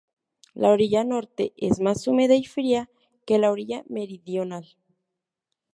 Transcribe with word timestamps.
La 0.55 0.69
orilla 0.71 1.03
norte 1.03 1.53
es 1.57 1.79
más 1.79 2.07
húmeda 2.07 2.33
y 2.33 2.43
fría 2.43 2.89
que 3.23 3.37
la 3.37 3.51
orilla 3.51 3.83
meridional. 3.87 4.75